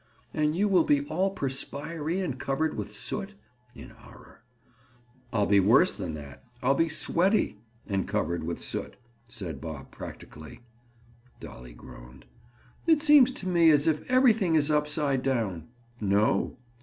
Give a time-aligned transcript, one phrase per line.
[0.33, 3.35] "And you will be all perspirey and covered with soot?"
[3.75, 4.41] In horror.
[5.31, 6.43] "I'll be worse than that.
[6.63, 10.61] I'll be sweaty and covered with soot," said Bob practically.
[11.39, 12.25] Dolly groaned.
[12.87, 15.67] "It seems to me as if everything is upside down."
[15.99, 16.57] "No.